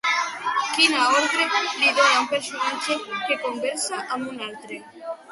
Quina 0.75 1.01
ordre 1.17 1.43
li 1.81 1.91
dona 1.99 2.15
un 2.21 2.25
personatge 2.31 2.95
que 3.27 3.37
conversa 3.43 3.99
amb 4.17 4.31
un 4.33 4.41
altre? 4.47 4.81